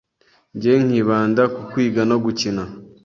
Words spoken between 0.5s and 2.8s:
nge nkibanda ku kwiga no gukina.